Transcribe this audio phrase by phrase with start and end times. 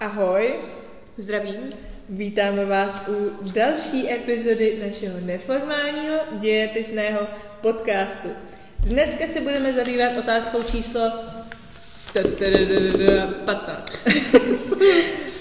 [0.00, 0.54] Ahoj,
[1.16, 1.70] Zdravím.
[2.08, 7.26] vítáme vás u další epizody našeho neformálního dějepisného
[7.60, 8.28] podcastu.
[8.78, 11.12] Dneska se budeme zabývat otázkou číslo
[13.44, 13.92] 15.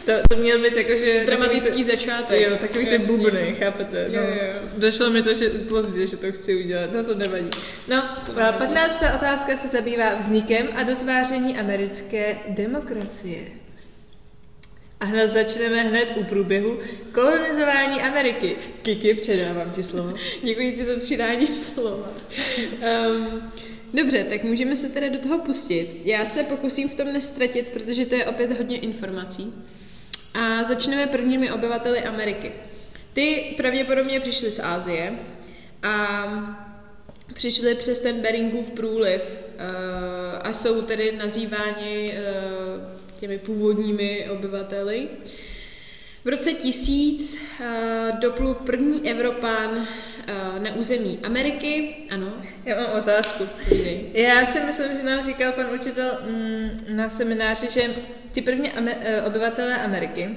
[0.05, 1.23] To, to měl být jakože...
[1.25, 2.41] Dramatický začátek.
[2.41, 4.07] Jo, takový ty bubny, chápete?
[4.09, 4.61] No, Jo, jo.
[4.77, 7.49] Došlo mi to že pozdě, že to chci udělat, no to nevadí.
[7.87, 8.03] No,
[8.43, 9.03] a 15.
[9.15, 13.39] otázka se zabývá vznikem a dotváření americké demokracie.
[14.99, 16.79] A hned začneme hned u průběhu
[17.11, 18.55] kolonizování Ameriky.
[18.81, 20.13] Kiki, předávám ti slovo.
[20.43, 22.09] Děkuji ti za přidání slova.
[23.07, 23.51] Um,
[23.93, 26.01] dobře, tak můžeme se teda do toho pustit.
[26.03, 29.53] Já se pokusím v tom nestratit, protože to je opět hodně informací.
[30.33, 32.51] A začneme prvními obyvateli Ameriky.
[33.13, 35.13] Ty pravděpodobně přišli z Ázie
[35.83, 36.27] a
[37.33, 39.61] přišli přes ten Beringův průliv uh,
[40.41, 45.07] a jsou tedy nazýváni uh, těmi původními obyvateli.
[46.25, 52.33] V roce 1000 uh, doplul první Evropán uh, na území Ameriky, ano.
[52.65, 53.47] Já mám otázku.
[53.69, 54.09] Povídej.
[54.13, 57.81] Já si myslím, že nám říkal pan učitel mm, na semináři, že
[58.31, 60.35] ti první eh, obyvatelé Ameriky,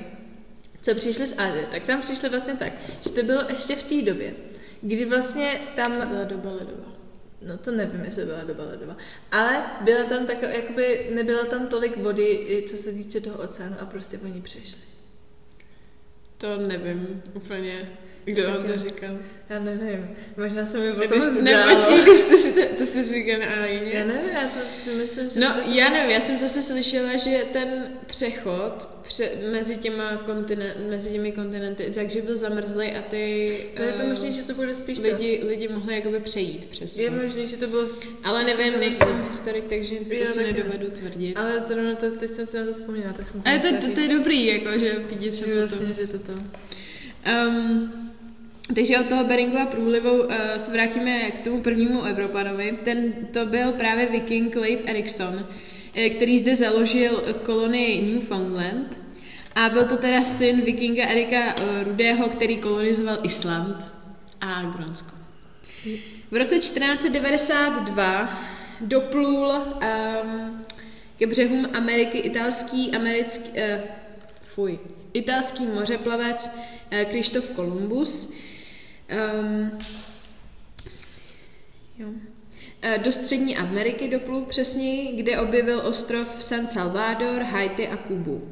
[0.83, 2.73] co přišli z Azie, tak tam přišli vlastně tak,
[3.03, 4.35] že to bylo ještě v té době,
[4.81, 7.00] kdy vlastně tam Byla doba ledová.
[7.47, 8.97] No to nevím, jestli byla doba ledová.
[9.31, 13.87] Ale byla tam takové, jakoby nebylo tam tolik vody, co se týče toho oceánu a
[13.87, 14.83] prostě oni přešli.
[16.39, 19.19] To nevím úplně, kdo vám to říkal.
[19.49, 21.67] Já nevím, možná se mi o Nebo tom jste, zdálo.
[21.67, 25.31] ne, počkej, to jste, si, to jste říkal na Já nevím, já to si myslím,
[25.31, 25.41] že...
[25.41, 25.61] No, to...
[25.71, 27.69] já nevím, já jsem zase slyšela, že ten
[28.07, 33.93] přechod pře- mezi, těma kontinen- mezi těmi kontinenty, takže byl zamrzlý a ty No je
[33.93, 35.09] to eh, možný, že to bude spíš to.
[35.09, 37.03] lidi, lidi mohli jakoby přejít přes to.
[37.03, 37.87] Je možný, že to bylo...
[38.25, 41.37] Ale nevím, nejsem historik, takže to Jo, si tak nedovedu tvrdit.
[41.37, 44.01] Ale, zrovna to, teď jsem si na to vzpomněla, tak jsem Ale to, to, to,
[44.01, 44.93] je dobrý, jako, že
[45.33, 45.59] se Že potom.
[45.59, 46.33] vlastně, že to to...
[47.49, 48.10] Um,
[48.75, 52.79] takže od toho Beringova průlivu uh, se vrátíme k tomu prvnímu Evropanovi.
[52.85, 55.47] Ten to byl právě viking Leif Erikson,
[55.95, 59.01] eh, který zde založil kolonii Newfoundland.
[59.55, 63.93] A byl to teda syn vikinga Erika uh, Rudého, který kolonizoval Island
[64.41, 65.17] a Grónsko.
[66.31, 68.41] V roce 1492
[68.81, 70.65] doplul um,
[71.19, 73.81] ke břehům Ameriky italský, americký, uh,
[74.43, 74.79] fuj,
[75.13, 76.51] italský mořeplavec
[77.11, 78.33] Krištof Kolumbus.
[79.11, 79.79] Um,
[81.99, 82.09] jo.
[82.83, 88.49] Eh, Do střední Ameriky doplul přesněji, kde objevil ostrov San Salvador, Haiti a Kubu.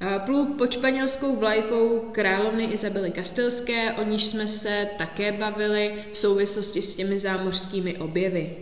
[0.00, 6.18] Eh, Plul pod španělskou vlajkou královny Izabely Kastilské, o níž jsme se také bavili v
[6.18, 8.56] souvislosti s těmi zámořskými objevy.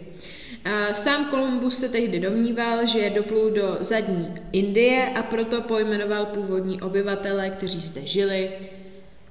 [0.64, 6.82] Eh, Sám Kolumbus se tehdy domníval, že doplul do zadní Indie a proto pojmenoval původní
[6.82, 8.50] obyvatele, kteří zde žili,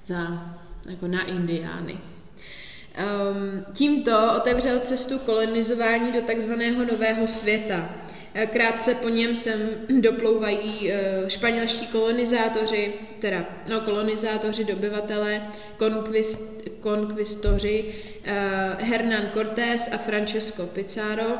[0.05, 0.55] za,
[0.89, 1.97] jako na Indiány.
[1.97, 7.89] Um, tímto otevřel cestu kolonizování do takzvaného Nového světa.
[8.37, 9.59] Eh, Krátce po něm sem
[9.89, 15.47] doplouvají eh, španělští kolonizátoři, teda no, kolonizátoři, dobyvatele,
[15.77, 17.85] konkvist, konkvistoři
[18.23, 21.37] eh, Hernán Cortés a Francesco Pizarro.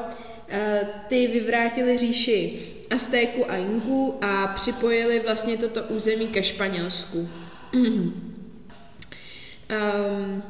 [1.08, 7.30] Ty vyvrátili říši Aztéku a Inku a připojili vlastně toto území ke Španělsku.
[9.72, 10.44] Um,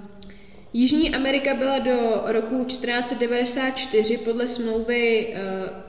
[0.73, 5.39] Jižní Amerika byla do roku 1494 podle smlouvy, uh,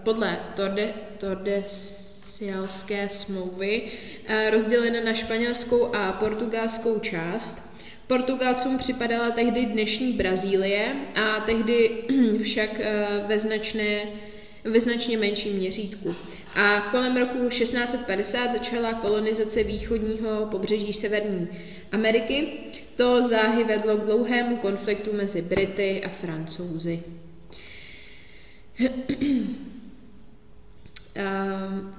[0.03, 7.71] podle Torde, Tordesialské smlouvy uh, rozdělena na španělskou a portugalskou část.
[8.07, 11.91] Portugalcům připadala tehdy dnešní Brazílie a tehdy
[12.43, 14.07] však uh, ve značné
[14.65, 16.15] ve značně menším měřítku.
[16.55, 21.49] A kolem roku 1650 začala kolonizace východního pobřeží Severní
[21.93, 22.49] Ameriky.
[22.97, 27.03] To záhy vedlo k dlouhému konfliktu mezi Brity a Francouzi.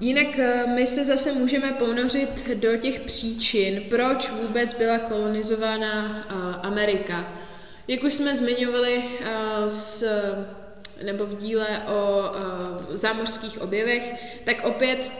[0.00, 6.22] Jinak eh, my se zase můžeme ponořit do těch příčin, proč vůbec byla kolonizována
[6.62, 7.32] Amerika.
[7.88, 9.26] Jak už jsme zmiňovali eh,
[9.70, 10.04] s,
[11.04, 15.12] nebo v díle o eh, zámořských objevech, tak opět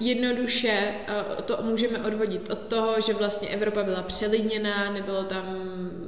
[0.00, 5.44] jednoduše eh, to můžeme odvodit od toho, že vlastně Evropa byla přelidněná, nebylo tam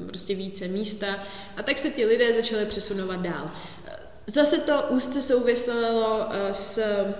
[0.06, 1.18] prostě více místa
[1.56, 3.50] a tak se ti lidé začali přesunovat dál.
[4.26, 7.14] Zase to úzce souviselo eh, s eh,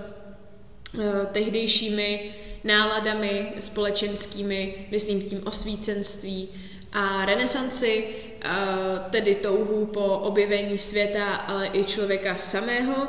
[1.32, 2.34] tehdejšími
[2.64, 6.48] náladami společenskými, myslím tím osvícenství
[6.92, 8.08] a renesanci,
[9.10, 13.08] tedy touhu po objevení světa, ale i člověka samého.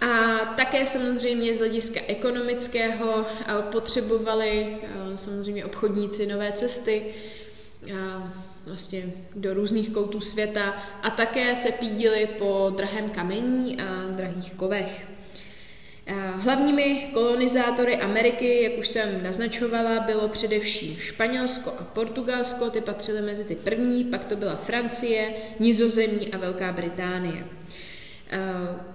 [0.00, 3.26] A také samozřejmě z hlediska ekonomického
[3.72, 4.76] potřebovali
[5.14, 7.02] samozřejmě obchodníci nové cesty
[8.66, 15.06] vlastně do různých koutů světa a také se pídili po drahém kamení a drahých kovech.
[16.36, 23.44] Hlavními kolonizátory Ameriky, jak už jsem naznačovala, bylo především Španělsko a Portugalsko, ty patřily mezi
[23.44, 27.44] ty první, pak to byla Francie, Nizozemí a Velká Británie.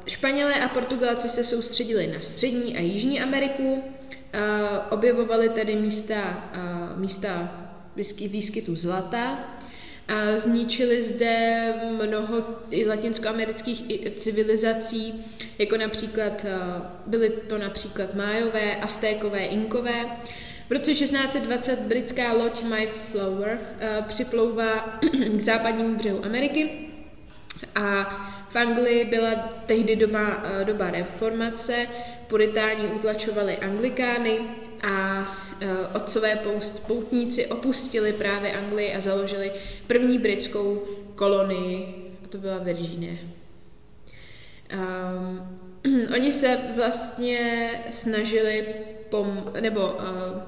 [0.06, 3.84] Španělé a Portugalci se soustředili na střední a jižní Ameriku,
[4.90, 6.50] objevovali tedy místa,
[6.96, 7.52] místa
[8.28, 9.40] výskytu zlata,
[10.08, 11.74] a zničili zde
[12.06, 12.42] mnoho
[12.88, 15.26] latinskoamerických civilizací,
[15.58, 16.46] jako například
[17.06, 20.06] byly to například Májové, Aztékové, Inkové.
[20.70, 23.60] V roce 1620 britská loď Mayflower
[24.08, 25.00] připlouvá
[25.38, 26.70] k západnímu břehu Ameriky
[27.76, 28.16] a
[28.56, 29.36] v Anglii byla
[29.66, 31.88] tehdy doba, doba reformace,
[32.28, 34.40] puritáni utlačovali anglikány
[34.84, 35.26] a
[35.62, 36.40] Eh, otcové
[36.88, 39.52] poutníci opustili právě Anglii a založili
[39.88, 43.18] první britskou kolonii, a to byla Virginie.
[44.74, 45.60] Um,
[46.16, 48.66] oni se vlastně snažili,
[49.10, 50.42] pom- nebo uh,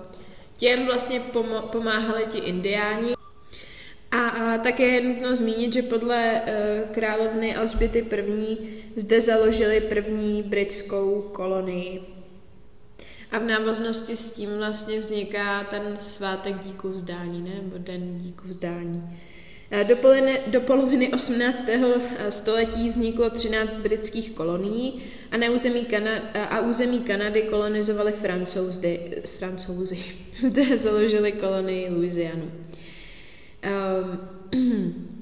[0.58, 3.17] těm vlastně pom- pomáhali ti indiáni.
[4.12, 8.58] A, a také je nutno zmínit, že podle uh, královny Alžběty I.
[8.96, 12.18] zde založili první britskou kolonii
[13.32, 17.56] a v návaznosti s tím vlastně vzniká ten svátek díku vzdání, ne?
[17.62, 19.20] nebo den díku vzdání.
[19.72, 21.70] Eh, do, poloviny, do poloviny 18.
[21.70, 29.22] Eh, století vzniklo 13 britských kolonií a, na území eh, a území Kanady kolonizovali francouzi.
[29.38, 30.00] francouzi.
[30.40, 32.52] Zde založili kolonii Louisianu.
[33.64, 35.08] Um,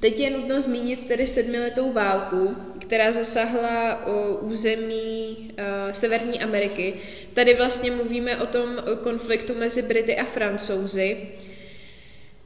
[0.00, 6.94] Teď je nutno zmínit tedy sedmiletou válku, která zasahla o území uh, Severní Ameriky.
[7.34, 11.28] Tady vlastně mluvíme o tom konfliktu mezi Brity a Francouzi.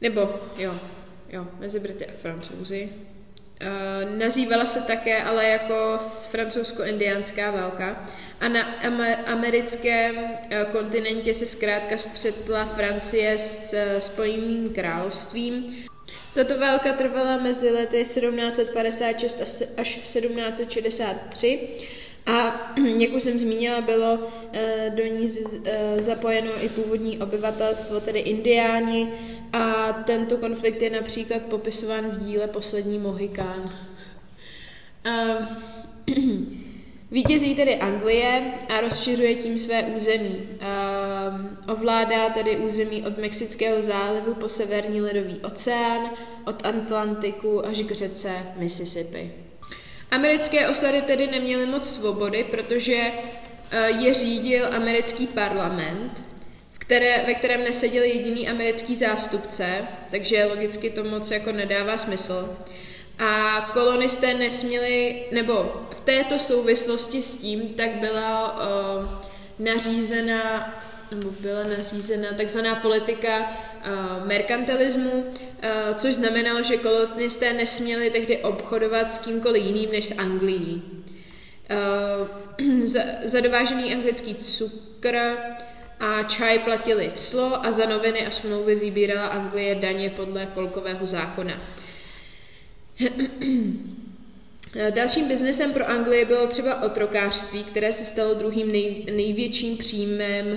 [0.01, 0.75] Nebo, jo,
[1.31, 2.89] jo, mezi Brity a Francouzi.
[3.63, 5.99] Uh, nazývala se také ale jako
[6.31, 8.07] francouzsko-indiánská válka
[8.41, 8.63] a na
[9.27, 10.31] americkém uh,
[10.73, 15.85] kontinentě se zkrátka střetla Francie s uh, Spojeným královstvím.
[16.35, 19.43] Tato válka trvala mezi lety 1756
[19.77, 21.69] až 1763
[22.27, 24.19] a, jak už jsem zmínila, bylo
[24.53, 25.27] eh, do ní
[25.65, 29.13] eh, zapojeno i původní obyvatelstvo, tedy indiáni,
[29.53, 33.73] a tento konflikt je například popisován v díle Poslední Mohikán.
[37.11, 40.37] Vítězí tedy Anglie a rozšiřuje tím své území.
[40.37, 46.11] Um, ovládá tedy území od Mexického zálivu po severní ledový oceán,
[46.47, 49.46] od Atlantiku až k řece Mississippi.
[50.11, 56.25] Americké osady tedy neměly moc svobody, protože uh, je řídil americký parlament,
[56.73, 62.57] v které, ve kterém neseděl jediný americký zástupce, takže logicky to moc jako nedává smysl.
[63.19, 69.09] A kolonisté nesměli, nebo v této souvislosti s tím, tak byla uh,
[69.59, 70.75] nařízena
[71.11, 73.53] nebo byla nařízena takzvaná politika
[74.27, 75.31] merkantilismu, uh,
[75.97, 80.83] což znamenalo, že kolonisté nesměli tehdy obchodovat s kýmkoliv jiným než s Anglií.
[82.61, 85.17] Uh, za, za dovážený anglický cukr
[86.01, 91.59] a čaj platili clo a za noviny a smlouvy vybírala Anglie daně podle kolkového zákona.
[94.91, 100.57] Dalším biznesem pro Anglii bylo třeba otrokářství, které se stalo druhým nej, největším příjmem uh,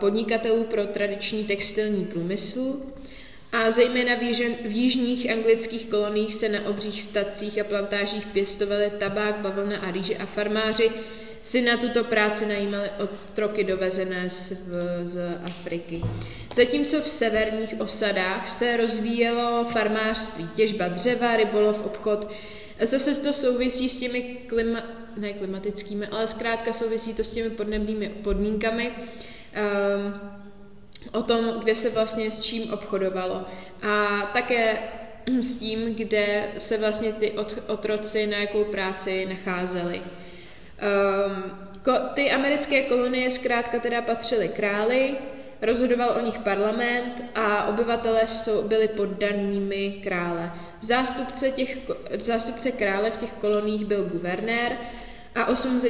[0.00, 2.76] podnikatelů pro tradiční textilní průmysl.
[3.52, 8.90] A zejména v, jižen, v jižních anglických koloniích se na obřích stacích a plantážích pěstovali
[8.98, 10.90] tabák, bavlna a rýže a farmáři
[11.42, 14.52] si na tuto práci najímali otroky dovezené z,
[15.04, 16.02] z Afriky.
[16.54, 22.32] Zatímco v severních osadách se rozvíjelo farmářství, těžba dřeva, rybolov, obchod.
[22.82, 24.82] Zase to souvisí s těmi klima,
[25.16, 28.92] ne klimatickými, ale zkrátka souvisí to s těmi podnebnými podmínkami.
[28.92, 30.20] Um,
[31.12, 33.44] o tom, kde se vlastně s čím obchodovalo.
[33.82, 34.78] A také
[35.40, 37.32] s tím, kde se vlastně ty
[37.66, 40.02] otroci na jakou práci nacházeli.
[40.02, 41.42] Um,
[41.84, 45.16] ko, ty americké kolonie zkrátka teda patřily králi,
[45.62, 50.52] rozhodoval o nich parlament a obyvatelé jsou, byli poddanými krále.
[50.80, 51.78] Zástupce, těch,
[52.18, 54.76] zástupce krále v těch koloních byl guvernér
[55.34, 55.88] a 8 ze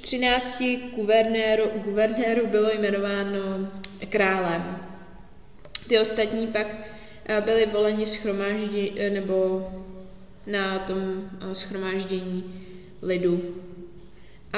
[0.00, 0.62] 13
[0.96, 3.70] guvernérů, guvernérů bylo jmenováno
[4.08, 4.78] králem.
[5.88, 6.66] Ty ostatní pak
[7.26, 9.68] eh, byli voleni schromáždí, eh, nebo
[10.46, 12.64] na tom eh, schromáždění
[13.02, 13.54] lidu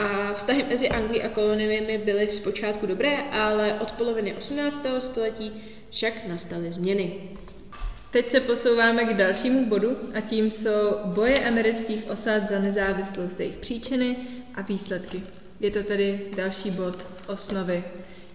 [0.01, 4.87] A vztahy mezi Anglií a koloniemi byly zpočátku dobré, ale od poloviny 18.
[4.99, 5.53] století
[5.91, 7.13] však nastaly změny.
[8.11, 13.57] Teď se posouváme k dalšímu bodu a tím jsou boje amerických osad za nezávislost, jejich
[13.57, 14.17] příčiny
[14.55, 15.23] a výsledky.
[15.61, 17.85] Je to tedy další bod osnovy,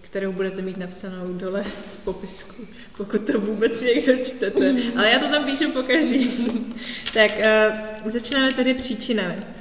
[0.00, 4.74] kterou budete mít napsanou dole v popisku, pokud to vůbec někdo čtete.
[4.96, 6.30] Ale já to tam píšu po každý.
[7.14, 7.30] tak
[8.04, 9.55] uh, začínáme tedy příčinami.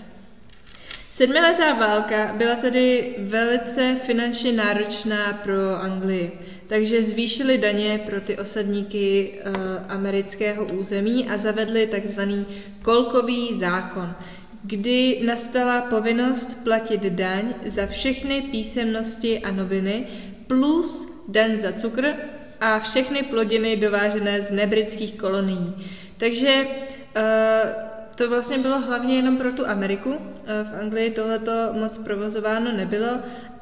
[1.15, 6.31] Sedmiletá válka byla tedy velice finančně náročná pro Anglii,
[6.67, 9.51] takže zvýšili daně pro ty osadníky e,
[9.89, 12.45] amerického území a zavedli takzvaný
[12.81, 14.15] kolkový zákon,
[14.63, 20.07] kdy nastala povinnost platit daň za všechny písemnosti a noviny
[20.47, 22.13] plus daň za cukr
[22.61, 25.75] a všechny plodiny dovážené z nebritských kolonií.
[26.17, 26.67] Takže
[27.15, 30.13] e, to vlastně bylo hlavně jenom pro tu Ameriku.
[30.45, 33.09] Eh, v Anglii tohleto moc provozováno nebylo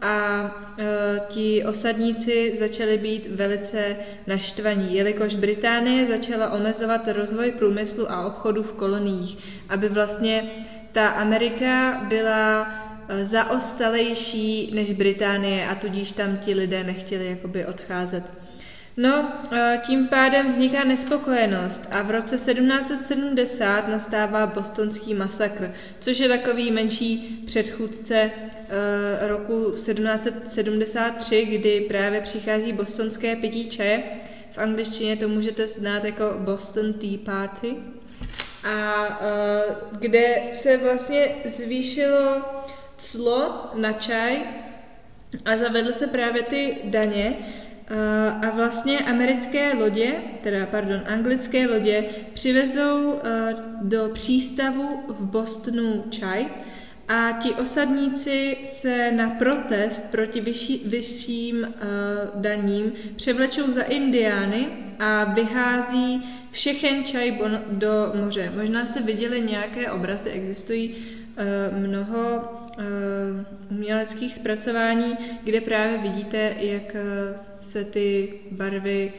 [0.03, 3.95] a e, ti osadníci začali být velice
[4.27, 9.37] naštvaní, jelikož Británie začala omezovat rozvoj průmyslu a obchodu v koloniích,
[9.69, 10.51] aby vlastně
[10.91, 12.67] ta Amerika byla
[13.07, 18.23] e, zaostalejší než Británie a tudíž tam ti lidé nechtěli jakoby odcházet.
[18.97, 26.29] No, e, tím pádem vzniká nespokojenost a v roce 1770 nastává bostonský masakr, což je
[26.29, 28.31] takový menší předchůdce e,
[29.27, 34.03] roku 1773, kdy právě přichází bostonské pití čaje.
[34.51, 37.75] V angličtině to můžete znát jako Boston Tea Party.
[38.63, 42.41] A e, kde se vlastně zvýšilo
[42.97, 44.41] clo na čaj
[45.45, 47.62] a zavedly se právě ty daně, Eh,
[48.41, 56.45] a vlastně americké lodě, teda pardon, anglické lodě přivezou eh, do přístavu v Bostonu čaj
[57.07, 64.67] a ti osadníci se na protest proti vyšší, vyšším uh, daním převlečou za indiány
[64.99, 66.21] a vyhází
[66.51, 67.39] všechen čaj
[67.71, 68.53] do moře.
[68.55, 71.22] Možná jste viděli nějaké obrazy, existují uh,
[71.77, 72.41] mnoho
[72.77, 72.83] uh,
[73.71, 79.13] uměleckých zpracování, kde právě vidíte, jak uh, se ty barvy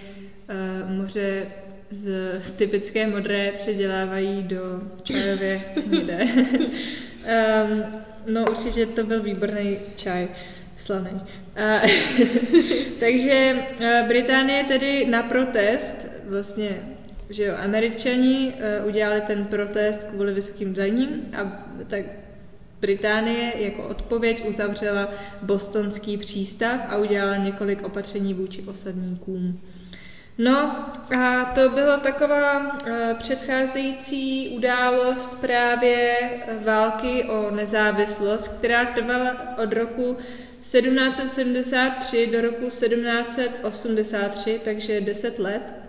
[0.87, 1.47] moře
[1.91, 6.25] z typické modré předělávají do čajově hnědé.
[6.25, 7.85] um,
[8.27, 10.29] no určitě to byl výborný čaj,
[10.77, 11.11] slaný.
[11.11, 11.91] Uh,
[13.01, 16.94] takže uh, Británie tedy na protest, vlastně
[17.31, 22.05] že jo, američani uh, udělali ten protest kvůli vysokým daním a tak
[22.81, 25.09] Británie jako odpověď uzavřela
[25.43, 29.61] bostonský přístav a udělala několik opatření vůči osadníkům.
[30.39, 30.85] No
[31.17, 32.89] a to byla taková uh,
[33.19, 36.17] předcházející událost právě
[36.65, 40.17] války o nezávislost, která trvala od roku
[40.61, 45.84] 1773 do roku 1783, takže 10 let.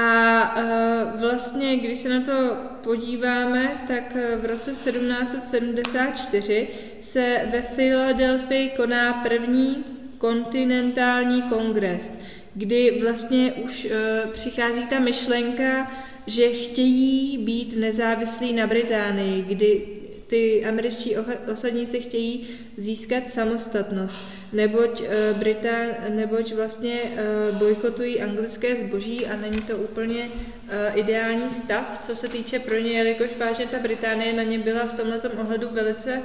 [0.00, 6.68] A uh, vlastně, když se na to podíváme, tak e, v roce 1774
[7.00, 9.84] se ve Filadelfii koná první
[10.18, 12.12] kontinentální kongres,
[12.54, 13.90] kdy vlastně už uh,
[14.30, 15.92] přichází ta myšlenka,
[16.26, 19.97] že chtějí být nezávislí na Británii, kdy
[20.28, 21.16] ty američtí
[21.52, 24.20] osadníci chtějí získat samostatnost,
[24.52, 31.50] neboť, uh, Britán, neboť vlastně uh, bojkotují anglické zboží a není to úplně uh, ideální
[31.50, 35.30] stav, co se týče pro ně, jelikož vážně ta Británie na ně byla v tomto
[35.30, 36.22] ohledu velice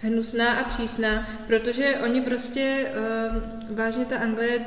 [0.00, 2.92] hnusná a přísná, protože oni prostě,
[3.70, 4.66] vážně ta Anglie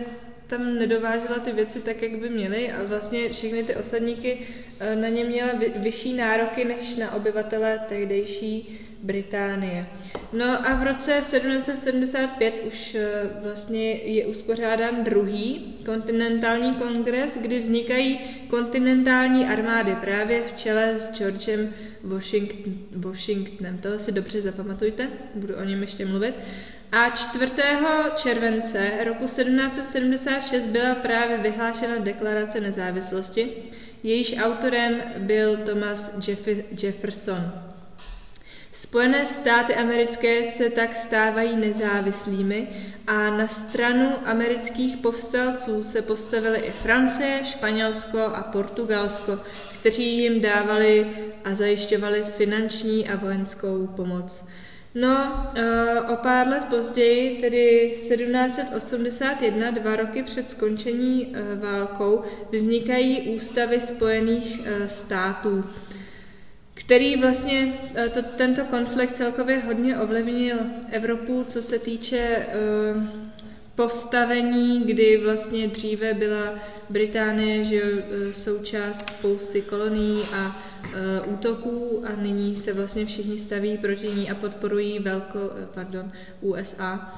[0.49, 4.39] tam nedovážela ty věci tak, jak by měly a vlastně všechny ty osadníky
[4.79, 9.85] eh, na ně měla vyšší nároky než na obyvatele tehdejší Británie.
[10.33, 18.19] No a v roce 1775 už eh, vlastně je uspořádán druhý kontinentální kongres, kdy vznikají
[18.49, 23.77] kontinentální armády právě v čele s Georgem Washington, Washingtonem.
[23.77, 26.35] Toho si dobře zapamatujte, budu o něm ještě mluvit.
[26.91, 27.51] A 4.
[28.15, 33.53] července roku 1776 byla právě vyhlášena deklarace nezávislosti,
[34.03, 36.29] jejíž autorem byl Thomas
[36.83, 37.51] Jefferson.
[38.71, 42.67] Spojené státy americké se tak stávají nezávislými
[43.07, 49.39] a na stranu amerických povstalců se postavily i Francie, Španělsko a Portugalsko,
[49.79, 51.07] kteří jim dávali
[51.43, 54.45] a zajišťovali finanční a vojenskou pomoc.
[54.95, 62.21] No, eh, o pár let později, tedy 1781, dva roky před skončení eh, válkou,
[62.51, 65.63] vznikají ústavy Spojených eh, států
[66.89, 67.73] který vlastně
[68.13, 70.57] to, tento konflikt celkově hodně ovlivnil
[70.91, 72.47] Evropu, co se týče
[72.95, 73.03] uh,
[73.75, 76.53] postavení, kdy vlastně dříve byla
[76.89, 80.61] Británie že e, součást spousty kolonií a
[81.27, 85.39] uh, útoků a nyní se vlastně všichni staví proti ní a podporují velko,
[85.73, 87.13] pardon, USA.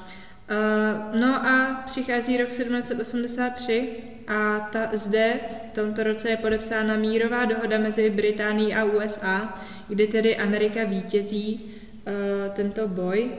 [0.52, 3.90] Uh, no a přichází rok 1783
[4.28, 5.40] a ta, zde
[5.72, 11.62] v tomto roce je podepsána mírová dohoda mezi Británií a USA, kdy tedy Amerika vítězí
[11.64, 13.32] uh, tento boj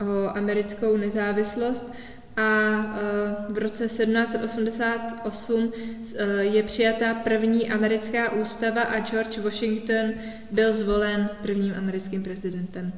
[0.00, 1.94] o americkou nezávislost
[2.36, 5.72] a e, v roce 1788
[6.16, 10.12] e, je přijata první americká ústava a George Washington
[10.50, 12.92] byl zvolen prvním americkým prezidentem.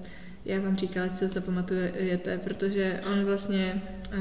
[0.49, 3.83] Já vám říkala, co se pamatujete, protože on vlastně,
[4.15, 4.21] uh,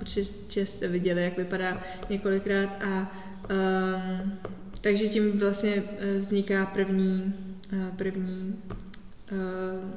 [0.00, 3.12] určitě jste viděli, jak vypadá několikrát a
[3.50, 4.38] um,
[4.80, 5.82] takže tím vlastně
[6.18, 7.34] vzniká první,
[7.72, 8.56] uh, první
[9.32, 9.38] uh,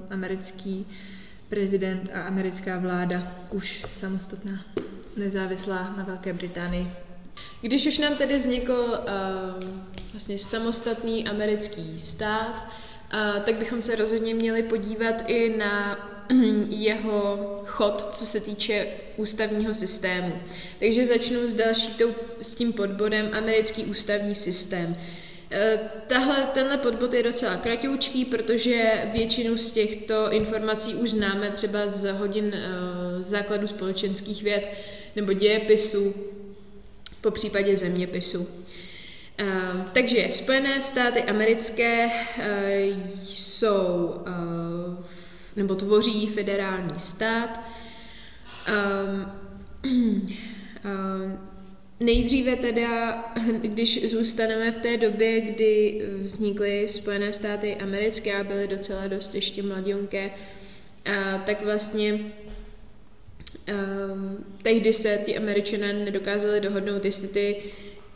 [0.10, 0.86] americký
[1.50, 4.66] prezident a americká vláda už samostatná,
[5.18, 6.92] nezávislá na Velké Británii.
[7.62, 9.70] Když už nám tedy vznikl uh,
[10.14, 12.72] vlastně samostatný americký stát,
[13.46, 16.08] tak bychom se rozhodně měli podívat i na
[16.70, 18.88] jeho chod, co se týče
[19.18, 20.42] ústavního systému.
[20.80, 24.96] Takže začnu s další tou, s tím podbodem americký ústavní systém.
[25.54, 31.90] Eh, tahle, tenhle podbod je docela kratoučký, protože většinu z těchto informací už známe třeba
[31.90, 34.70] z hodin uh, základů společenských věd
[35.16, 36.14] nebo dějepisu,
[37.22, 38.48] po případě zeměpisu.
[39.42, 42.44] Uh, takže Spojené státy americké uh,
[43.16, 45.06] jsou uh,
[45.56, 47.62] nebo tvoří federální stát.
[48.70, 49.32] Um,
[49.84, 51.40] um,
[52.00, 53.24] Nejdříve teda,
[53.62, 59.64] když zůstaneme v té době, kdy vznikly Spojené státy americké a byly docela dost ještě
[59.64, 60.32] mladionké,
[61.46, 62.20] tak vlastně
[64.62, 67.56] tehdy se ti američané nedokázali dohodnout, jestli ty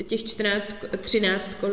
[0.03, 1.63] těch 14, 13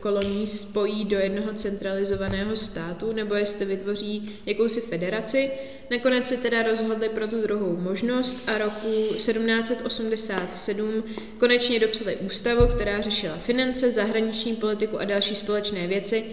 [0.00, 5.50] kolonií spojí do jednoho centralizovaného státu, nebo jestli vytvoří jakousi federaci.
[5.90, 11.04] Nakonec se teda rozhodli pro tu druhou možnost a roku 1787
[11.38, 16.24] konečně dopsali ústavu, která řešila finance, zahraniční politiku a další společné věci,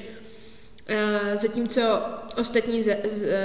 [0.90, 1.82] Eh, zatímco
[2.38, 2.84] ostatní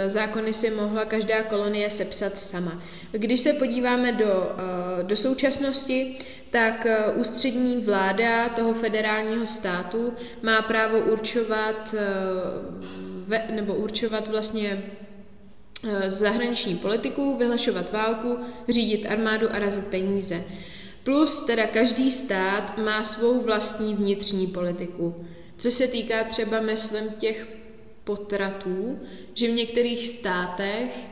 [0.06, 2.82] zákony si mohla každá kolonie sepsat sama.
[3.12, 6.18] Když se podíváme do, eh, do současnosti,
[6.52, 10.12] tak eh, ústřední vláda toho federálního státu
[10.42, 11.94] má právo určovat
[13.50, 14.82] nebo určovat vlastně
[16.06, 18.38] zahraniční politiku, vyhlašovat válku,
[18.68, 20.44] řídit armádu a razit peníze.
[21.04, 25.26] Plus teda každý stát má svou vlastní vnitřní politiku.
[25.56, 27.46] Co se týká třeba, myslím, těch
[28.04, 29.00] potratů,
[29.34, 31.11] že v některých státech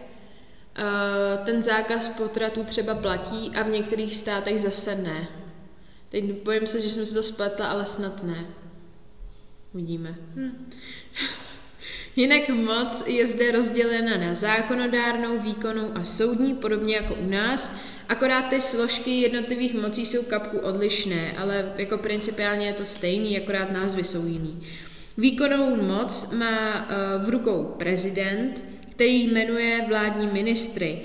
[1.44, 5.28] ten zákaz potratů třeba platí a v některých státech zase ne.
[6.08, 8.46] Teď bojím se, že jsme se to spletla, ale snad ne.
[9.74, 10.14] Uvidíme.
[10.34, 10.70] Hm.
[12.16, 17.76] Jinak moc je zde rozdělena na zákonodárnou, výkonnou a soudní, podobně jako u nás,
[18.08, 23.72] akorát ty složky jednotlivých mocí jsou kapku odlišné, ale jako principiálně je to stejný, akorát
[23.72, 24.66] názvy jsou jiný.
[25.16, 28.64] Výkonnou moc má uh, v rukou prezident,
[29.00, 31.00] který jmenuje vládní ministry.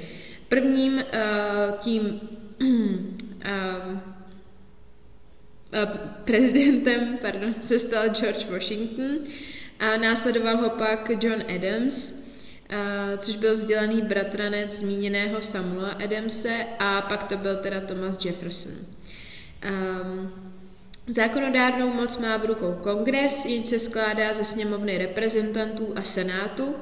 [0.50, 1.02] Prvním uh,
[1.80, 2.20] tím
[2.62, 4.00] uh,
[6.26, 9.18] prezidentem pardon, se stal George Washington,
[9.80, 12.24] a následoval ho pak John Adams,
[13.18, 18.74] což byl vzdělaný bratranec zmíněného Samuela Adamse a pak to byl teda Thomas Jefferson.
[18.74, 20.32] Um,
[21.08, 26.76] zákonodárnou moc má v rukou kongres, jenž se skládá ze sněmovny reprezentantů a senátu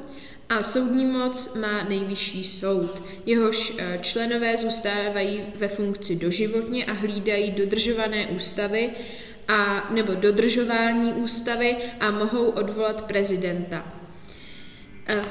[0.59, 3.03] a soudní moc má nejvyšší soud.
[3.25, 8.89] Jehož e, členové zůstávají ve funkci doživotně a hlídají dodržované ústavy
[9.47, 13.93] a, nebo dodržování ústavy a mohou odvolat prezidenta.
[15.09, 15.21] Um,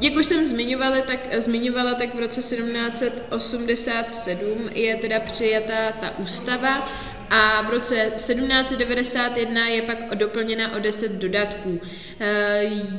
[0.00, 6.92] jak už jsem zmiňovala tak, zmiňovala, tak v roce 1787 je teda přijata ta ústava
[7.30, 11.70] a v roce 1791 je pak doplněna o 10 dodatků.
[11.70, 11.80] Uh,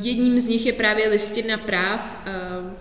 [0.01, 2.71] jedním z nich je právě listina práv, uh,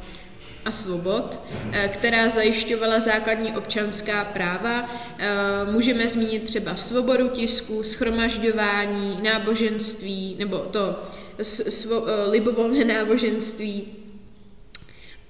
[0.64, 1.40] a svobod,
[1.72, 4.90] eh, která zajišťovala základní občanská práva.
[5.72, 11.02] Můžeme zmínit třeba svobodu tisku, schromažďování, náboženství, nebo to
[11.42, 13.88] svo, libovolné náboženství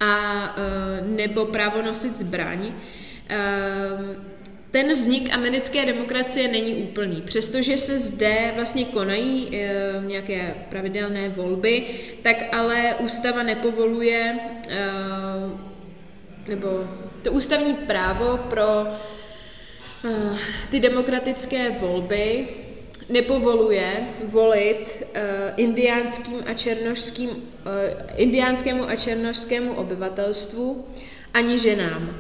[0.01, 0.57] a
[1.03, 2.73] nebo právo nosit zbraň.
[4.75, 7.23] Ten vznik americké demokracie není úplný.
[7.23, 9.71] Přestože se zde vlastně konají e,
[10.07, 11.87] nějaké pravidelné volby,
[12.23, 14.91] tak ale ústava nepovoluje, e,
[16.49, 16.89] nebo
[17.23, 18.97] to ústavní právo pro e,
[20.71, 22.49] ty demokratické volby
[23.09, 25.03] nepovoluje volit
[25.57, 27.37] indiánským a černošským, uh,
[28.17, 30.89] indiánskému a černošskému obyvatelstvu
[31.35, 32.17] ani ženám.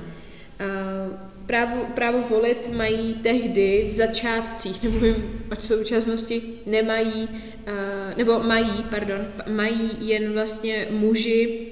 [1.47, 9.27] Právo, právo volit mají tehdy v začátcích, nemluvím o současnosti, nemají, uh, nebo mají, pardon,
[9.49, 11.67] mají jen vlastně muži,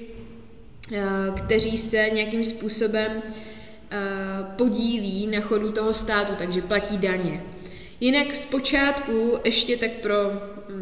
[0.91, 7.43] uh, kteří se nějakým způsobem uh, podílí na chodu toho státu, takže platí daně.
[7.99, 10.15] Jinak zpočátku, ještě tak pro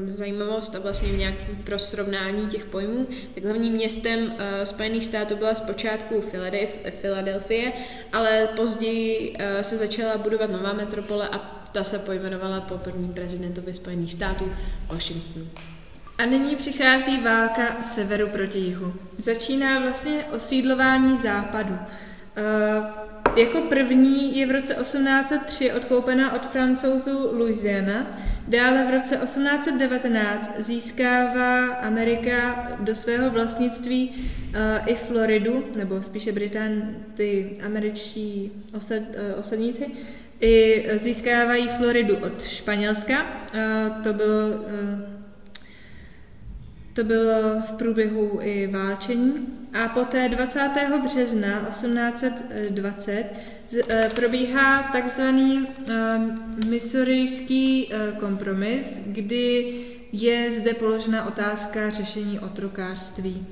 [0.10, 5.56] zajímavost a vlastně nějak pro srovnání těch pojmů, tak hlavním městem uh, Spojených států byla
[5.56, 6.24] zpočátku
[7.02, 7.72] Filadelfie,
[8.14, 11.38] ale později uh, se začala budovat nová metropole a
[11.72, 14.52] ta se pojmenovala po prvním prezidentovi Spojených států
[14.88, 15.48] Washingtonu.
[16.18, 18.94] A nyní přichází válka severu proti jihu.
[19.18, 21.74] Začíná vlastně osídlování západu.
[21.74, 23.01] Uh,
[23.36, 28.18] jako první je v roce 1803 odkoupena od francouzů Louisiana,
[28.48, 34.24] dále v roce 1819 získává Amerika do svého vlastnictví uh,
[34.86, 39.86] i Floridu, nebo spíše Britán, ty američtí osad, uh, osadníci,
[40.40, 43.26] i získávají Floridu od Španělska.
[43.54, 45.11] Uh, to bylo uh,
[46.94, 49.48] to bylo v průběhu i válčení.
[49.74, 50.70] A poté 20.
[51.04, 53.26] března 1820
[53.90, 59.76] eh, probíhá takzvaný ehm, missouriský eh, kompromis, kdy
[60.12, 63.48] je zde položena otázka řešení otrokářství.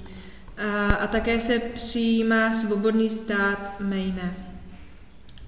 [0.57, 4.48] A, a také se přijímá svobodný stát Maine.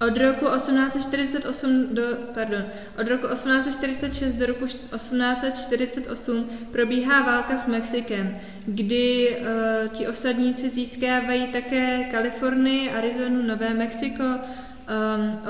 [0.06, 2.02] Od roku 1848 do,
[2.34, 2.64] pardon,
[3.00, 8.36] od roku 1846 do roku 1848 probíhá válka s Mexikem,
[8.66, 14.38] kdy uh, ti osadníci získávají také Kalifornii, Arizonu, Nové Mexiko, um,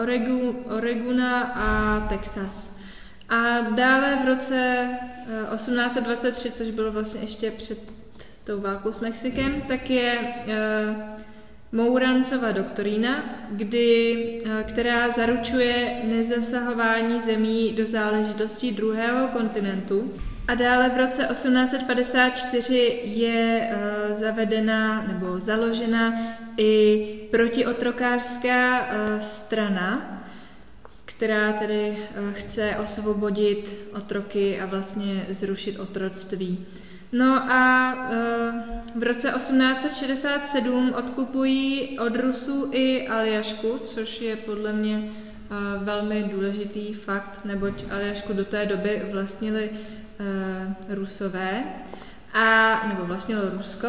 [0.02, 2.76] Oregu, Oreguna a Texas.
[3.28, 4.88] A dále v roce
[5.50, 7.78] uh, 1823, což bylo vlastně ještě před
[8.44, 11.11] tou válkou s Mexikem, tak je uh,
[11.74, 20.12] Mourancova doktorína, kdy, eh, která zaručuje nezasahování zemí do záležitostí druhého kontinentu.
[20.48, 26.14] A dále v roce 1854 je uh, zavedena nebo založena
[26.56, 30.22] i protiotrokářská uh, strana,
[31.04, 31.96] která tedy
[32.32, 36.66] chce osvobodit otroky a vlastně zrušit otroctví.
[37.12, 44.98] No a uh, v roce 1867 odkupují od Rusů i Aljašku, což je podle mě
[44.98, 51.64] uh, velmi důležitý fakt, neboť Aljašku do té doby vlastnili uh, Rusové,
[52.34, 53.88] a, nebo vlastnilo Rusko.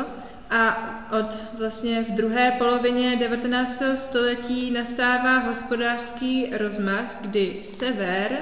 [0.50, 0.78] A
[1.20, 3.84] od vlastně v druhé polovině 19.
[3.96, 8.38] století nastává hospodářský rozmach, kdy sever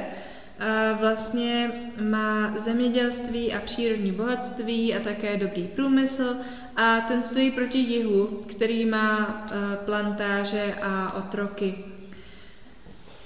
[0.99, 1.71] vlastně
[2.01, 6.37] má zemědělství a přírodní bohatství a také dobrý průmysl
[6.75, 11.75] a ten stojí proti jihu, který má e, plantáže a otroky.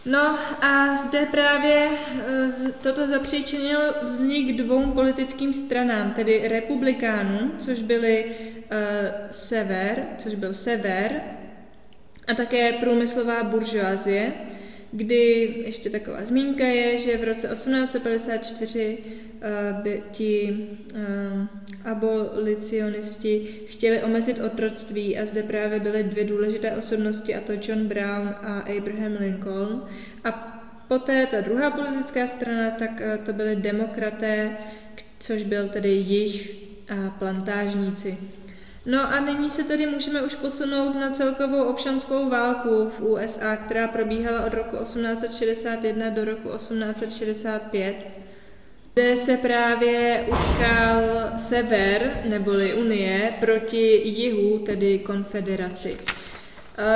[0.05, 8.25] No a zde právě e, toto zapříčinilo vznik dvou politickým stranám, tedy republikánů, což byly
[8.25, 11.21] e, sever, což byl sever,
[12.27, 14.33] a také průmyslová buržoazie,
[14.95, 21.47] kdy ještě taková zmínka je, že v roce 1854 uh, by ti uh,
[21.83, 28.27] abolicionisti chtěli omezit otroctví a zde právě byly dvě důležité osobnosti, a to John Brown
[28.41, 29.85] a Abraham Lincoln.
[30.23, 30.31] A
[30.87, 34.57] poté ta druhá politická strana, tak uh, to byly demokraté,
[35.19, 36.51] což byl tedy jich
[36.89, 38.17] a plantážníci.
[38.85, 43.87] No a nyní se tedy můžeme už posunout na celkovou občanskou válku v USA, která
[43.87, 47.95] probíhala od roku 1861 do roku 1865.
[48.91, 51.01] Zde se právě utkal
[51.37, 55.97] sever, neboli Unie, proti jihu, tedy konfederaci.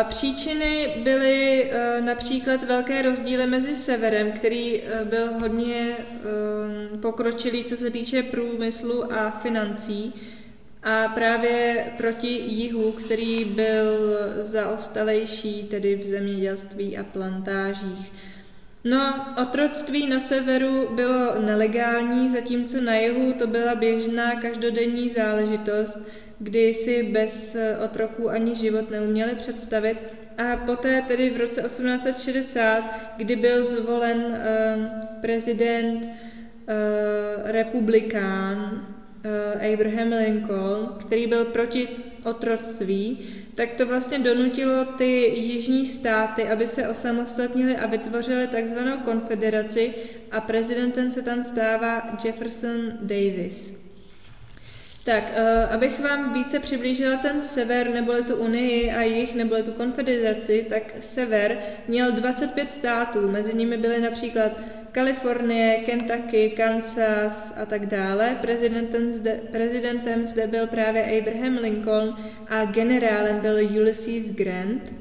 [0.10, 7.78] Příčiny byly e, například velké rozdíly mezi severem, který e, byl hodně e, pokročilý, co
[7.78, 10.14] se týče průmyslu a financí,
[10.84, 18.12] a právě proti jihu, který byl zaostalejší, tedy v zemědělství a plantážích.
[18.84, 26.00] No, otroctví na severu bylo nelegální, zatímco na jihu to byla běžná každodenní záležitost,
[26.40, 29.98] kdy si bez otroků ani život neuměli představit
[30.38, 32.84] a poté tedy v roce 1860,
[33.18, 34.90] kdy byl zvolen um,
[35.22, 36.12] prezident uh,
[37.44, 38.86] republikán
[39.74, 41.88] Abraham Lincoln, který byl proti
[42.24, 43.20] otroctví,
[43.56, 49.94] tak to vlastně donutilo ty jižní státy, aby se osamostatnili a vytvořili takzvanou konfederaci
[50.32, 53.80] a prezidentem se tam stává Jefferson Davis.
[55.04, 59.72] Tak, uh, abych vám více přiblížila ten sever, neboli tu Unii a jich, neboli tu
[59.72, 64.52] konfederaci, tak sever měl 25 států, mezi nimi byly například
[64.92, 68.38] Kalifornie, Kentucky, Kansas a tak dále.
[68.42, 72.16] Prezidentem zde, prezidentem zde byl právě Abraham Lincoln
[72.48, 74.94] a generálem byl Ulysses Grant.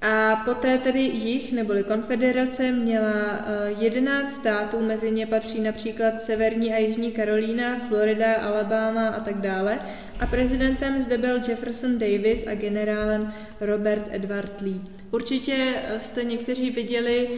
[0.00, 3.44] A poté tedy jich, neboli konfederace, měla
[3.78, 9.40] 11 eh, států, mezi ně patří například Severní a Jižní Karolína, Florida, Alabama a tak
[9.40, 9.78] dále.
[10.20, 14.80] A prezidentem zde byl Jefferson Davis a generálem Robert Edward Lee.
[15.10, 17.28] Určitě eh, jste někteří viděli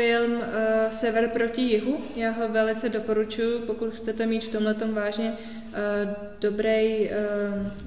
[0.00, 0.42] film uh,
[0.90, 1.98] Sever proti jihu.
[2.16, 7.16] Já ho velice doporučuji, pokud chcete mít v tomhle vážně uh, dobrý uh,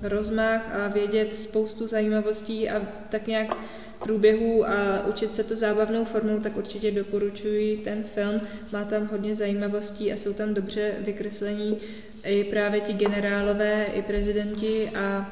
[0.02, 3.58] rozmach a vědět spoustu zajímavostí a tak nějak
[4.04, 8.41] průběhů a učit se to zábavnou formou, tak určitě doporučuji ten film.
[8.73, 11.78] Má tam hodně zajímavostí a jsou tam dobře vykreslení
[12.26, 15.30] i právě ti generálové, i prezidenti a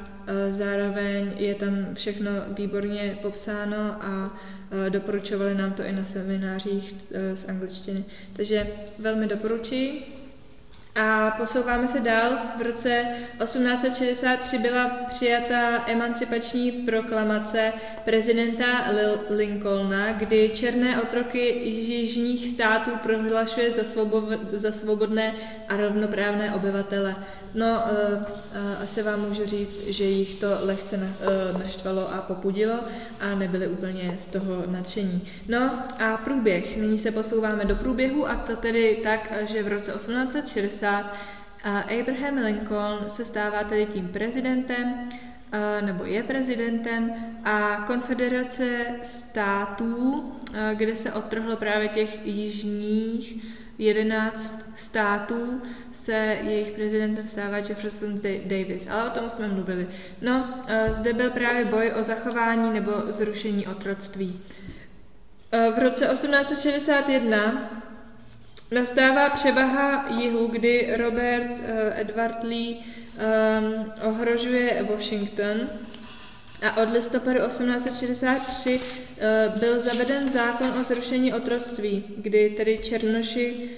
[0.50, 4.36] zároveň je tam všechno výborně popsáno a
[4.88, 8.04] doporučovali nám to i na seminářích e, z angličtiny.
[8.32, 8.66] Takže
[8.98, 10.21] velmi doporučuji.
[10.94, 12.38] A posouváme se dál.
[12.58, 13.06] V roce
[13.42, 17.72] 1863 byla přijata emancipační proklamace
[18.04, 18.66] prezidenta
[19.30, 23.82] Lincolna, kdy černé otroky jižních států prohlašuje za,
[24.52, 25.34] za svobodné
[25.68, 27.14] a rovnoprávné obyvatele.
[27.54, 32.20] No, uh, uh, asi vám můžu říct, že jich to lehce na, uh, naštvalo a
[32.20, 32.80] popudilo
[33.20, 35.28] a nebyli úplně z toho nadšení.
[35.48, 36.76] No a průběh.
[36.76, 40.81] Nyní se posouváme do průběhu a to tedy tak, že v roce 1860
[42.00, 45.08] Abraham Lincoln se stává tedy tím prezidentem,
[45.84, 47.12] nebo je prezidentem
[47.44, 50.24] a konfederace států,
[50.74, 53.44] kde se odtrhlo právě těch jižních
[53.78, 59.88] 11 států se jejich prezidentem stává Jefferson Davis, ale o tom jsme mluvili.
[60.22, 64.40] No, zde byl právě boj o zachování nebo zrušení otroctví.
[65.76, 67.70] V roce 1861
[68.72, 75.56] nastává převaha jihu, kdy Robert e, Edward Lee um, ohrožuje Washington
[76.62, 83.70] a od listopadu 1863 uh, byl zaveden zákon o zrušení otroctví, kdy tedy černoši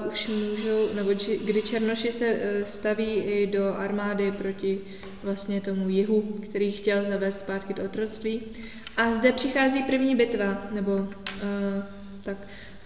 [0.00, 4.80] uh, už můžou, nebo či, kdy černoši se uh, staví i do armády proti
[5.22, 8.42] vlastně tomu jihu, který chtěl zavést zpátky do otroctví.
[8.96, 11.08] A zde přichází první bitva, nebo uh,
[12.22, 12.36] tak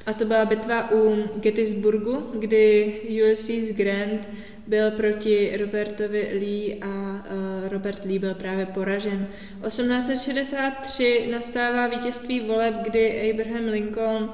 [0.06, 4.28] a to byla bitva u Gettysburgu, kdy Ulysses Grant
[4.66, 9.28] byl proti Robertovi Lee a uh, Robert Lee byl právě poražen.
[9.66, 14.30] 1863 nastává vítězství voleb, kdy Abraham Lincoln uh,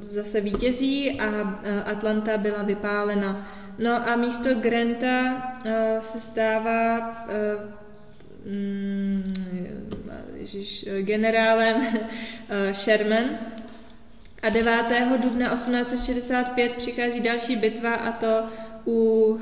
[0.00, 1.48] zase vítězí a uh,
[1.84, 3.50] Atlanta byla vypálena.
[3.78, 5.42] No a místo Granta
[6.00, 7.16] se stává
[8.46, 9.32] mm,
[10.34, 11.86] ježiš, generálem
[12.72, 13.24] Sherman,
[14.44, 14.84] a 9.
[15.22, 18.46] dubna 1865 přichází další bitva a to
[18.86, 19.40] u uh,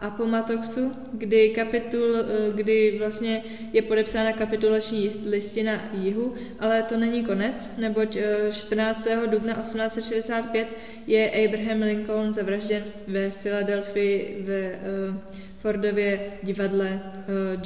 [0.00, 7.72] Apomatoxu, kdy, kapitul, uh, kdy vlastně je podepsána kapitulační listina jihu, ale to není konec,
[7.78, 9.08] neboť uh, 14.
[9.30, 10.68] dubna 1865
[11.06, 14.80] je Abraham Lincoln zavražděn ve Filadelfii ve
[15.58, 17.00] Fordově divadle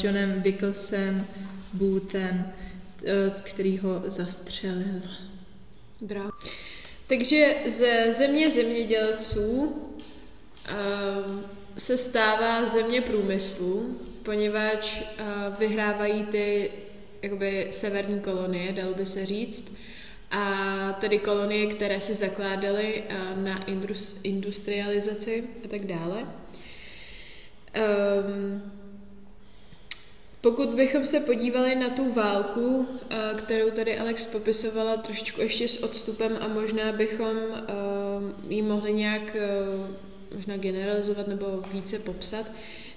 [0.02, 1.26] Johnem Wicklesem
[1.72, 2.44] Bootem,
[3.02, 3.10] uh,
[3.42, 5.25] který ho zastřelil.
[6.06, 6.30] Dobrá.
[7.06, 9.72] Takže ze země zemědělců uh,
[11.76, 15.06] se stává země průmyslu, poněvadž uh,
[15.58, 16.70] vyhrávají ty
[17.22, 19.76] jakoby severní kolonie, dalo by se říct,
[20.30, 23.64] a tedy kolonie, které si zakládaly uh, na
[24.22, 26.26] industrializaci a tak dále.
[27.76, 28.72] Um,
[30.46, 35.82] pokud bychom se podívali na tu válku, eh, kterou tady Alex popisovala trošičku ještě s
[35.82, 42.46] odstupem a možná bychom eh, ji mohli nějak eh, možná generalizovat nebo více popsat,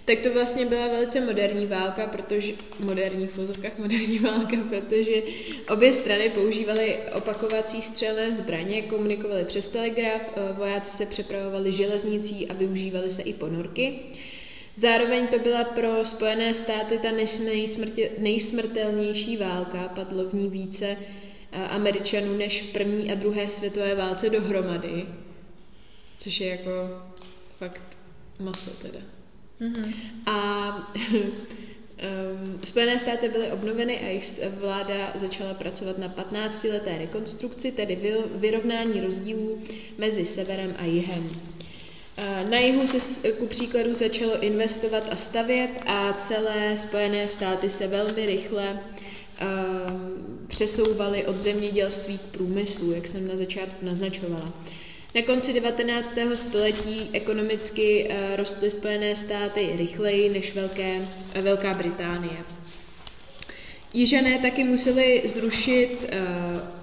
[0.06, 5.22] tak to vlastně byla velice moderní válka, protože moderní v fotovkách moderní válka, protože
[5.70, 10.22] obě strany používaly opakovací střelné zbraně, komunikovaly přes telegraf,
[10.58, 14.00] vojáci se přepravovali železnicí a využívali se i ponorky.
[14.80, 17.10] Zároveň to byla pro Spojené státy ta
[18.18, 20.98] nejsmrtelnější válka, padlo v ní více
[21.52, 25.06] Američanů než v první a druhé světové válce dohromady,
[26.18, 26.72] což je jako
[27.58, 27.98] fakt
[28.40, 29.00] maso teda.
[29.62, 29.94] Mm-hmm.
[30.26, 30.76] A
[31.14, 39.02] um, Spojené státy byly obnoveny a jejich vláda začala pracovat na 15-leté rekonstrukci, tedy vyrovnání
[39.02, 39.62] rozdílů
[39.98, 41.49] mezi severem a jihem.
[42.50, 48.26] Na jihu se ku příkladu začalo investovat a stavět a celé Spojené státy se velmi
[48.26, 48.80] rychle
[50.48, 54.54] přesouvaly od zemědělství k průmyslu, jak jsem na začátku naznačovala.
[55.16, 56.16] Na konci 19.
[56.36, 61.02] století ekonomicky rostly Spojené státy rychleji než Velké,
[61.42, 62.38] Velká Británie.
[63.94, 66.12] Jižané taky museli zrušit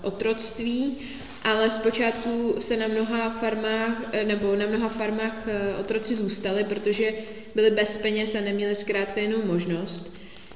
[0.02, 0.98] otroctví
[1.46, 7.12] ale zpočátku se na mnoha farmách, eh, nebo na mnoha farmách eh, otroci zůstali, protože
[7.54, 10.12] byli bez peněz a neměli zkrátka jinou možnost.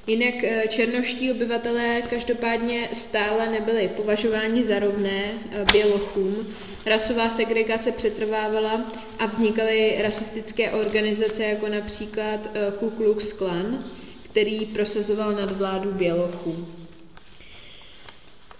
[0.07, 5.33] Jinak eh, černoští obyvatelé každopádně stále nebyli považováni za rovné
[5.71, 6.47] bělochům,
[6.85, 12.49] rasová segregace přetrvávala a vznikaly rasistické organizace jako například
[12.79, 13.83] Ku Klux Klan,
[14.23, 16.80] který prosazoval nadvládu bělochů.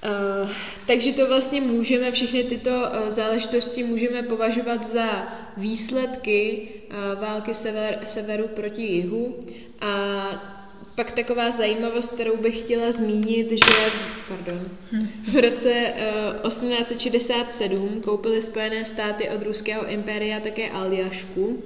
[0.03, 0.49] Uh,
[0.87, 7.99] takže to vlastně můžeme, všechny tyto uh, záležitosti můžeme považovat za výsledky uh, války sever,
[8.07, 9.39] severu proti jihu.
[9.81, 9.91] A
[10.95, 13.91] pak taková zajímavost, kterou bych chtěla zmínit, že
[14.27, 14.69] pardon,
[15.31, 15.93] v roce
[16.43, 21.63] uh, 1867 koupily Spojené státy od ruského impéria také Aljašku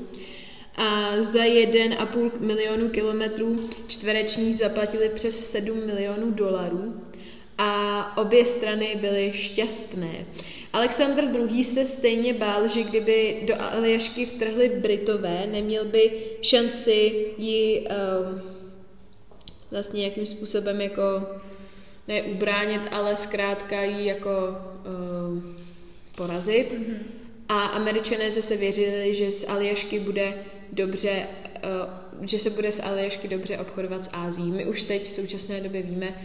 [0.76, 7.02] a za 1,5 milionu kilometrů čtverečních zaplatili přes 7 milionů dolarů
[7.58, 10.26] a obě strany byly šťastné.
[10.74, 11.64] Aleksandr II.
[11.64, 18.40] se stejně bál, že kdyby do Aljašky vtrhli Britové, neměl by šanci ji uh,
[19.72, 21.04] vlastně nějakým způsobem jako
[22.08, 25.44] ne ubránit, ale zkrátka ji jako uh,
[26.18, 26.74] porazit.
[26.74, 26.98] Mm-hmm.
[27.50, 30.34] A američané zase věřili, že z Aljašky bude
[30.72, 31.28] dobře,
[32.20, 34.52] uh, že se bude z Aljašky dobře obchodovat s Ázií.
[34.52, 36.16] My už teď v současné době víme,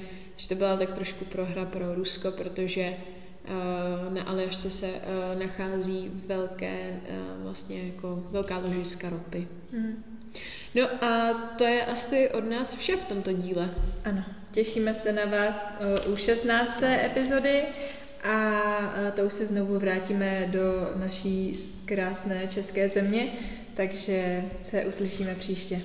[0.41, 6.11] že to byla tak trošku prohra pro Rusko, protože uh, na Aljašce se uh, nachází
[6.27, 9.49] velké, uh, vlastně jako velká ložiska ropy.
[9.73, 10.05] Hmm.
[10.75, 13.71] No a to je asi od nás vše v tomto díle.
[14.05, 15.63] Ano, těšíme se na vás
[16.07, 16.83] u 16.
[16.83, 17.63] epizody
[18.25, 18.61] a
[19.15, 20.63] to už se znovu vrátíme do
[20.97, 21.53] naší
[21.85, 23.33] krásné české země,
[23.75, 25.81] takže se uslyšíme příště.